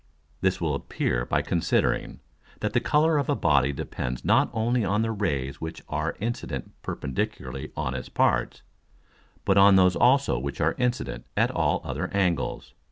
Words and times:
_This 0.41 0.59
will 0.59 0.73
appear 0.73 1.27
by 1.27 1.43
considering, 1.43 2.21
that 2.61 2.73
the 2.73 2.79
Colour 2.79 3.19
of 3.19 3.29
a 3.29 3.35
Body 3.35 3.71
depends 3.71 4.25
not 4.25 4.49
only 4.51 4.83
on 4.83 5.03
the 5.03 5.11
Rays 5.11 5.61
which 5.61 5.83
are 5.87 6.15
incident 6.19 6.71
perpendicularly 6.81 7.71
on 7.77 7.93
its 7.93 8.09
parts, 8.09 8.63
but 9.45 9.59
on 9.59 9.75
those 9.75 9.95
also 9.95 10.39
which 10.39 10.59
are 10.59 10.73
incident 10.79 11.27
at 11.37 11.51
all 11.51 11.81
other 11.83 12.07
Angles. 12.15 12.73